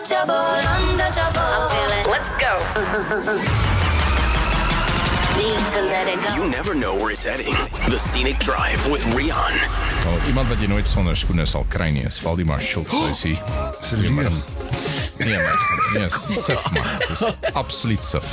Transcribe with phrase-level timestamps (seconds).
[0.00, 1.44] Untouchable, untouchable.
[1.44, 2.06] I'm feeling.
[2.08, 2.56] Let's go.
[5.36, 6.42] Need to let it go.
[6.42, 7.52] You never know where it's heading.
[7.84, 9.52] The Scenic Drive with Rian.
[10.04, 13.36] Nou, iemand wat jy nooit sonder skoene sal kry nie, is Valdemar Schultz, hy sê.
[13.84, 14.32] Celine.
[15.20, 15.58] Nee, maar
[15.92, 16.82] nee, sif man.
[17.08, 18.24] Dis absoluut sif.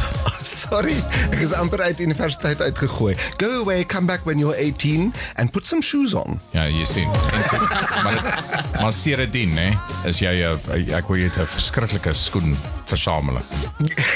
[0.48, 0.96] Sorry,
[1.32, 3.16] ek is amper uit universiteit uitgegooi.
[3.38, 6.40] Go away, come back when you're 18 and put some shoes on.
[6.56, 7.10] Ja, jy sien.
[7.12, 10.60] En, maar dit- maar sedertdien, né, is jy 'n
[10.96, 13.44] ek wil jy het 'n verskriklike skoen versameling.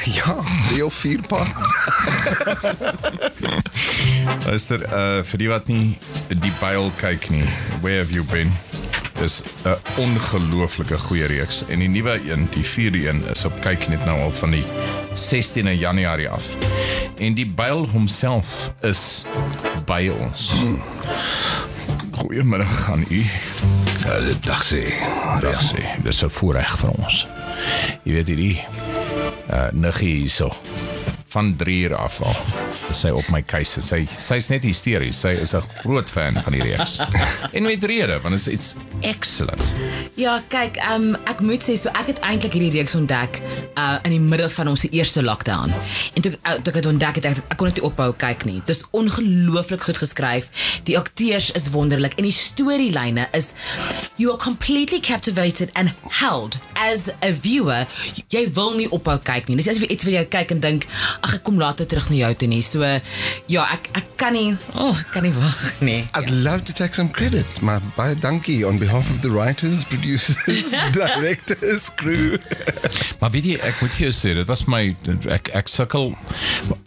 [0.05, 0.35] Ja,
[0.70, 1.48] drie of vier paar.
[4.48, 5.98] Luister, uh vir die wat nie
[6.29, 7.43] die byl kyk nie,
[7.81, 8.51] where have you been?
[9.21, 13.88] Dis 'n ongelooflike goeie reeks en die nuwe een, die 4de een is op kyk
[13.88, 14.63] net nou al van die
[15.13, 16.57] 16de Januarie af.
[17.17, 19.26] En die byl homself is
[19.85, 20.53] by ons.
[22.12, 23.26] Goeiemiddag aan u.
[24.05, 24.89] Ja, dag sê.
[25.41, 27.27] Dag sê, dis 'n voorreg vir ons.
[28.03, 28.65] Jy weet hierdie
[29.51, 30.55] uh niggie hierso
[31.32, 32.35] van 3 uur af al.
[32.91, 33.82] Sy op my keuse.
[33.84, 35.20] Sy sy's net hysteries.
[35.24, 36.99] Sy is 'n groot fan van die reeks.
[37.55, 39.74] en met rede, want it's, it's excellent.
[40.15, 43.40] Ja, kyk, um, ek moet sê so ek het eintlik hierdie reeks ontdek
[43.76, 45.71] uh in die middel van ons eerste lockdown.
[46.13, 48.46] En toe uh, toe ek dit ontdek het, ek, ek kon dit nie ophou kyk
[48.46, 48.59] nie.
[48.65, 50.49] Dit is ongelooflik goed geskryf.
[50.84, 53.54] Die akteurs is wonderlik en die storielyne is
[54.18, 57.87] you are completely captivated and held as a viewer.
[58.34, 59.57] Jy wil nie ophou kyk nie.
[59.59, 60.87] Dis asof jy iets vir jou kyk en dink,
[61.22, 62.62] ag ek kom later terug na jou toe nie.
[62.66, 62.82] So
[63.52, 66.00] ja, ek ek kan nie, oh, ek kan nie wag nie.
[66.18, 70.74] I'd love to take some credit, maar baie dankie on behalf of the writers, producers,
[70.97, 72.38] directors, crew.
[73.19, 74.84] Maar weet jy, ek moet vir jou sê, dit was my
[75.38, 76.14] ek ek sukkel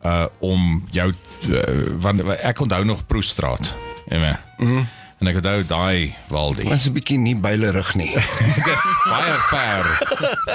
[0.04, 1.62] uh om jou uh,
[2.04, 3.74] want ek onthou nog Proestraat.
[4.10, 4.36] Ja.
[4.58, 4.84] Mhm.
[5.22, 6.66] En ek onthou daai Waldie.
[6.68, 8.10] Was 'n bietjie nie bylerig nie.
[8.68, 9.86] Dis baie ver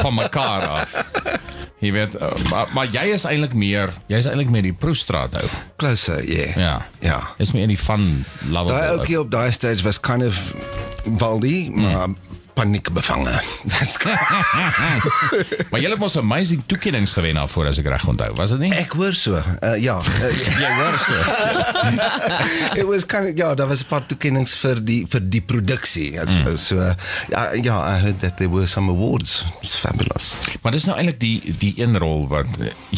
[0.03, 0.93] van mekaar af.
[1.79, 5.47] Jy weet, uh, maar, maar jy is eintlik meer, jy's eintlik meer die Proestraat ou.
[5.79, 6.57] Closer, yeah.
[6.59, 6.73] Ja.
[6.99, 7.19] Ja.
[7.39, 8.73] Is meer in die van love.
[8.73, 10.39] Daai ouetjie op daai stage was kind of
[11.17, 12.38] Valdi, maar paniek
[12.91, 13.41] bevange.
[13.71, 13.97] That's
[15.71, 18.71] maar jy het mos amazing toekennings gewen daarvoor as ek reg onthou, was dit nie?
[18.75, 19.39] Ek hoor so.
[19.39, 19.97] Uh, ja.
[19.99, 20.31] Uh,
[20.63, 21.17] Jy hoor so.
[22.79, 26.19] It was kind of ja, daar was 'n paar toekennings vir die vir die produksie.
[26.19, 26.57] Mm.
[26.57, 26.93] So uh,
[27.29, 29.45] ja, ja, I heard that there were some awards.
[29.61, 30.39] It's fabulous.
[30.61, 32.47] Maar dis nou eintlik die die een rol wat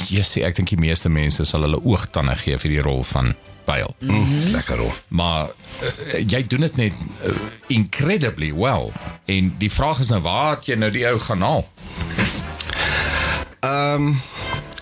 [0.09, 3.35] jy sê ek dink die meeste mense sal hulle oogtande gee vir die rol van
[3.65, 3.93] Bale.
[3.99, 4.09] Mm.
[4.09, 4.95] Mm, it's lekker hoor.
[5.07, 5.49] Maar
[5.81, 6.93] uh, jy doen dit net
[7.25, 7.33] uh,
[7.67, 8.91] incredibly well.
[9.25, 11.65] En die vraag is nou waar het jy nou die ou gaan haal?
[13.61, 14.21] Ehm um,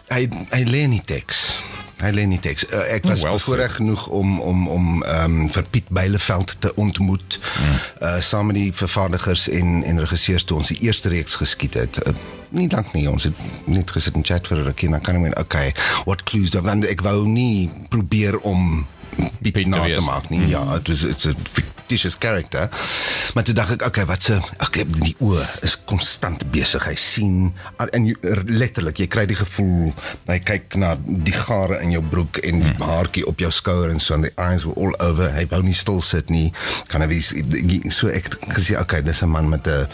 [0.09, 1.61] hy hy lê nie teks.
[1.99, 2.63] Hy lê nie teks.
[2.71, 6.55] Uh, ek was Oh, well bevoorreg genoeg om om om ehm um, vir Piet Byleveld
[6.59, 7.39] te ontmoet.
[7.59, 7.79] Mm.
[8.07, 11.99] Uh saam met die vervaardigers en en regisseurs toe ons die eerste reeks geskiet het.
[12.07, 12.13] Uh,
[12.49, 13.35] nie lank nie, ons het
[13.65, 15.73] net gesit en chat vir 'n rukkie en dan kan ek net okay,
[16.05, 18.87] what clues do want ek wou nie probeer om
[19.41, 20.39] Piet, Piet na te maak nie.
[20.39, 20.47] Mm.
[20.47, 21.35] Ja, it was it's a
[21.89, 22.69] fictitious character.
[23.33, 26.85] Maar toe dink ek, okay, wat se okay, die oë is konstant besig.
[26.85, 27.49] Hy sien
[27.81, 29.89] en jy, letterlik, jy kry die gevoel
[30.29, 34.01] hy kyk na die gare in jou broek en die haartjie op jou skouer en
[34.03, 35.31] so and the eyes were all over.
[35.33, 36.49] Hy wou nie stil sit nie.
[36.91, 39.87] Kan hy so ek gesê, okay, dis 'n man met 'n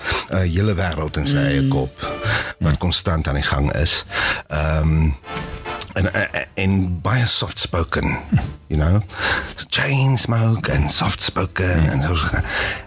[0.52, 1.96] hele wêreld in sy eie kop
[2.60, 4.04] wat konstant aan die gang is.
[4.50, 5.16] Ehm um,
[5.96, 8.18] en en- en baie soft spoken
[8.72, 9.02] you know
[9.70, 11.90] chain smoke and soft spoken mm.
[11.92, 12.04] and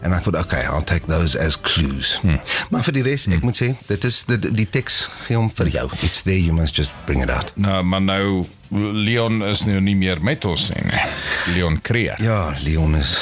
[0.03, 2.41] and I thought okay I'll take those as clues mm.
[2.71, 3.39] maar vir die res mm.
[3.39, 6.55] ek moet sê dit is dit, die teks gee hom vir jou it's there you
[6.57, 10.67] must just bring it out Nou, maar nou Leon is nou nie meer met ons
[10.75, 10.83] nie.
[10.91, 11.55] nee.
[11.55, 12.21] Leon Creer.
[12.23, 13.15] ja Leon is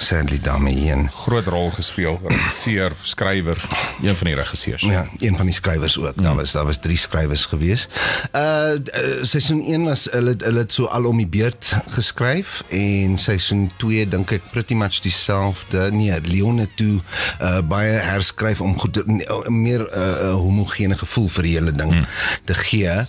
[0.00, 3.56] sadly daarmee een Groot rol gespeel, regisseur, skrywer,
[4.02, 4.82] een van die regisseurs.
[4.82, 6.22] Ja, een van die skrywers ook.
[6.22, 7.88] Daar was daar was drie skrywers gewees.
[8.32, 13.18] Uh, uh seisoen 1 was hulle hulle het so al om die beurt geskryf en
[13.18, 15.90] seisoen 2 dink ek pretty much dieselfde.
[15.92, 17.00] Nee, Leon het toe
[17.40, 19.04] uh baie herskryf om goed te-
[19.46, 22.06] meer 'n uh, uh, homogene gevoel vir die hele ding hmm.
[22.44, 23.06] te gee.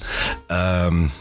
[0.48, 1.12] Ehm um,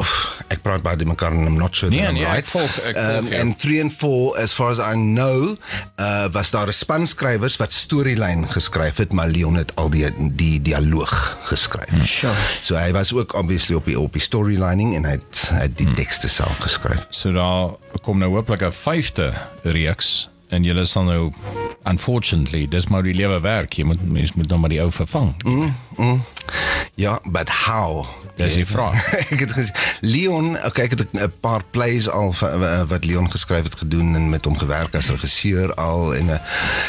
[0.00, 2.46] Oef, ek praat baie mekaar en I'm not sure Nee, that I'm nee, ek right.
[2.52, 3.40] volg- ek volg um, jou.
[3.40, 5.56] en 3 en 4 as far as I know
[5.98, 10.06] uh, was daar 'n span skrywers wat storielyn geskryf het maar Leon het al die
[10.36, 11.14] die dialoog
[11.48, 11.88] geskryf.
[12.06, 12.34] Sure.
[12.62, 15.76] So hy was ook obviously op die op die storylining en hy het, hy het
[15.78, 17.06] die tekste self geskryf.
[17.10, 17.70] So daar
[18.02, 19.32] kom nou hooplik 'n vyfde
[19.62, 21.32] reeks en julle sal nou
[21.86, 25.34] unfortunately dis maar die lewe werk jy moet mens moet nou maar die ou vervang
[26.94, 28.06] Ja, but how?
[28.36, 28.96] Dis die vraag.
[29.34, 32.34] ek het gesê Leon, okay, ek het 'n paar plays al
[32.88, 36.40] wat Leon geskryf het gedoen en met hom gewerk as regisseur al en uh,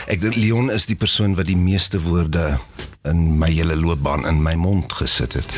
[0.08, 2.60] ek dink Leon is die persoon wat die meeste woorde
[3.04, 5.52] in my hele loopbaan in my mond gesit het.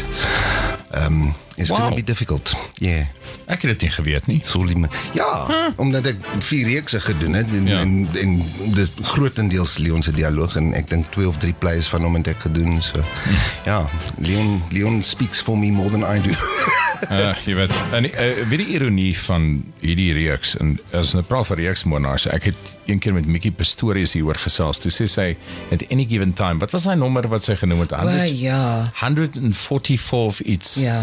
[0.94, 1.78] Um it's wow.
[1.80, 2.54] Going to be difficult.
[2.78, 3.06] Yeah.
[3.46, 4.90] ek het dit nie geweet nie Solime.
[5.14, 5.68] Ja, huh?
[5.82, 7.74] omdat ek vier reekse gedoen het en Ja.
[7.74, 7.80] ja.
[7.82, 12.04] en, en dis grootendeels Leon se dialoog en ek dink twee of drie plays van
[12.04, 13.02] hom het ek gedoen so.
[13.24, 13.38] Hmm.
[13.66, 13.80] Ja,
[14.18, 16.34] Leon Leon speaks for me more than I do.
[17.10, 19.48] uh, jy weet en uh, weet die ironie van
[19.82, 24.14] hierdie reeks en as ons praat van reeksmoordenaars ek het een keer met Mikkie Pistorius
[24.18, 25.28] hieroor gesels toe sê sy
[25.74, 28.62] at any given time wat was sy nommer wat sy genoem het O 100 ja.
[29.02, 31.02] 144 of iets Ja.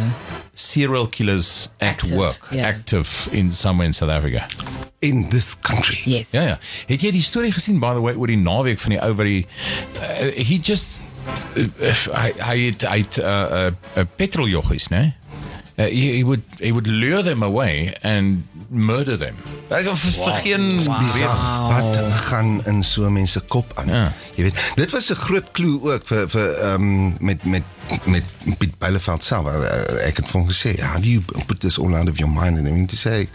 [0.54, 2.66] serial killers at Active, work ja.
[2.68, 4.46] active in somewhere in South Africa
[5.02, 5.98] in this country.
[6.04, 6.30] Yes.
[6.30, 6.58] Ja ja.
[6.86, 9.26] Het jy die storie gesien by the way oor die naweek van die ou wat
[9.26, 9.40] die
[9.98, 11.00] uh, he just
[11.56, 13.64] uh, uh, hy hy het hy het uh, uh,
[13.96, 15.02] uh, petroljoggies, né?
[15.76, 19.36] Uh, he, he would he would lure them away and murder them.
[19.72, 19.96] Ek wow.
[19.96, 21.36] vir geen Bizar.
[21.72, 21.96] Wat
[22.28, 23.88] gaan in so mense kop aan?
[23.88, 24.04] Ja.
[24.36, 27.64] Jy weet, dit was 'n groot klou ook vir vir ehm um, met met
[28.04, 28.24] met
[28.58, 29.46] Piet Beileveld self.
[29.46, 32.32] Uh, ek het vir hom gesê, "How do you put this all out of your
[32.32, 33.28] mind?" En het gesê,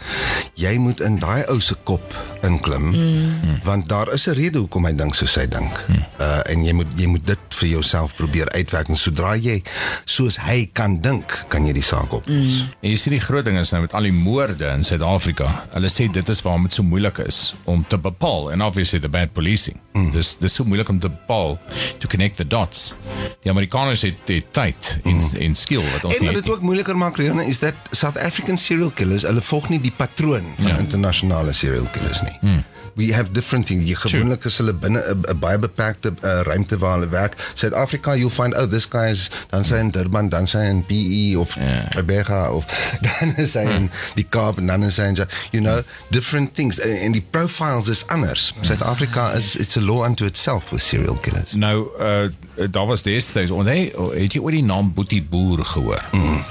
[0.54, 3.60] "Jy moet in daai ou se kop inklim, mm.
[3.62, 5.84] want daar is 'n rede hoekom hy dink soos hy dink.
[5.88, 6.04] Mm.
[6.20, 9.62] Uh en jy moet jy moet dit vir jouself probeer uitwerk en sodra jy
[10.04, 12.26] soos hy kan dink, kan jy die saak op.
[12.26, 12.68] Mm.
[12.80, 15.66] En jy sien die groot ding is nou met al die moorde in Suid-Afrika.
[15.72, 19.08] Hulle sê dit is waarom dit so moeilik is om te bepaal en obviously the
[19.08, 19.80] bad policing.
[19.92, 20.12] Mm.
[20.12, 21.58] Dis dis so moeilik om te bepaal
[21.98, 22.94] to connect the dots.
[23.42, 25.36] Die Amerikaners het het tyd en mm.
[25.40, 28.58] en skill wat ons En wat dit ook moeiliker maak Rihanna is dat South African
[28.58, 30.74] serial killers, hulle volg nie die patroon van Ja.
[30.74, 30.78] ja.
[30.78, 32.36] internasionale serial killers nie.
[32.40, 32.64] Hmm.
[32.98, 33.84] We have different things.
[33.86, 37.36] Jy gewoonlik is hulle binne 'n baie beperkte uh, ruimte waar hulle werk.
[37.54, 41.38] Suid-Afrika, you'll find oh this guy is dan sy in Durban, dan sy in PE
[41.38, 41.86] of Ja.
[41.96, 42.64] Abega of
[43.06, 45.80] dan is hy in die Kaap en dan is hy in Ja- you know
[46.10, 48.54] different things en, en die profiles is anders.
[48.60, 51.52] Suid-Afrika is it's a law unto itself with serial killers.
[51.52, 52.28] Nou uh
[52.70, 56.04] daar was destyds onthou het jy ooit die naam Boetie Boer gehoor?
[56.12, 56.44] Mm.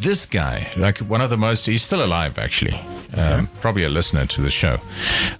[0.00, 2.80] This guy, like one of the most he's still alive actually.
[3.16, 4.78] Um, probably a listener to the show.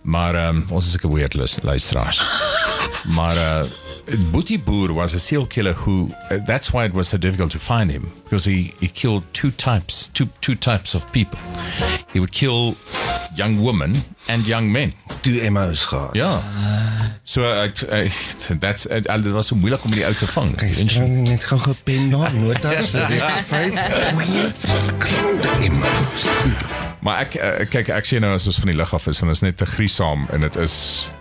[0.02, 2.22] Maar um, ons is 'n weird luisteraars.
[3.16, 3.62] maar uh
[4.32, 7.58] Boetie Boer was a serial killer who uh, that's why it was so difficult to
[7.58, 11.38] find him because he he killed two types two two types of people.
[12.12, 12.74] He would kill
[13.36, 14.92] young women and young men.
[15.20, 16.14] Toe Emma's gehad.
[16.14, 16.42] Ja.
[17.24, 18.12] So ek ek
[18.62, 20.54] that's uh, dit was so moeilik om die ou te vang.
[20.58, 26.24] Ek skryf net gou gepen daar notas vir reeks 5 twee verskillende emmos.
[27.00, 29.32] Maar ek uh, kyk ek sien nou as ons van die lug af is want
[29.32, 30.74] ons is net te griesaam en dit is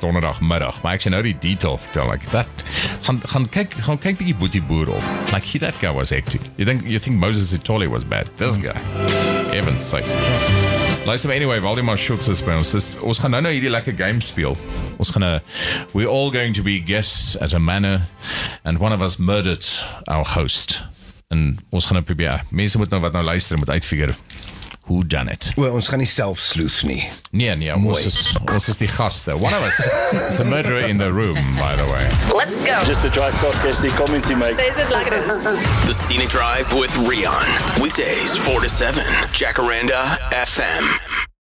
[0.04, 0.82] donderdagmiddag.
[0.84, 2.66] Maar ek sien nou die detail vertel like that.
[3.08, 5.14] Gaan gaan kyk gaan kyk bietjie Boetie Boer op.
[5.34, 6.42] Like he that guy was hectic.
[6.58, 8.32] You think you think Moses Itoli was bad.
[8.38, 8.76] This guy.
[9.54, 10.69] Heaven's sake.
[11.06, 12.72] Luister maar anyway, Waldemar Schultz is by ons.
[12.72, 14.58] Dis, ons gaan nou nou hierdie lekker game speel.
[14.98, 15.42] Ons gaan 'n
[15.94, 18.08] we all going to be guests at a manor
[18.64, 19.66] and one of us murdered
[20.08, 20.82] our host.
[21.30, 22.44] En ons gaan nou probeer.
[22.50, 24.16] Mense moet nou wat nou luister moet uitfigure
[24.90, 25.52] who done it.
[25.56, 27.04] Wel, ons gaan nie self sleuth nie.
[27.32, 28.18] Nee nee, ons is
[28.50, 29.36] ons is die gaste.
[29.38, 29.78] One of us
[30.32, 32.10] is a murderer in the room by the way.
[32.36, 32.76] Let's go.
[32.90, 34.58] Just the drive sock as the community make.
[34.58, 35.40] Says it like it is.
[35.86, 37.46] The Scenic Drive with Rion.
[37.80, 39.04] Weekdays 4 to 7.
[39.32, 41.09] Jacaranda FM.